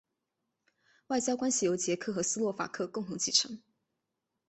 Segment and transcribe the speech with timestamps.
[1.09, 3.61] 外交关系由捷克和斯洛伐克共同继承。